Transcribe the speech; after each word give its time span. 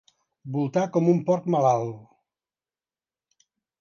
Voltar 0.55 0.85
com 0.95 1.11
un 1.13 1.21
porc 1.27 1.45
malalt. 1.55 3.43